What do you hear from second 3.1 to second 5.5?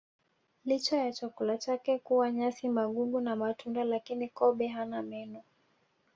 na matunda lakini kobe hana meno